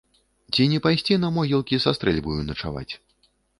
Ці 0.55 0.65
не 0.71 0.79
пайсці 0.85 1.17
на 1.27 1.31
могілкі 1.37 1.81
са 1.85 1.95
стрэльбаю 1.99 2.41
начаваць? 2.51 2.89